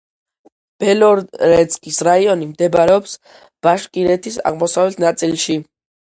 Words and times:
ბელორეცკის 0.83 1.99
რაიონი 2.07 2.47
მდებარეობს 2.53 3.13
ბაშკირეთის 3.67 4.39
აღმოსავლეთ 4.53 4.97
ნაწილში. 5.05 5.59